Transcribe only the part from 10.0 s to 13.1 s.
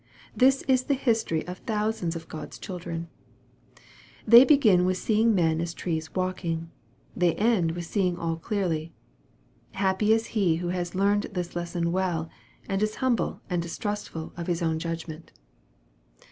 is he who has learned this lesson well, and is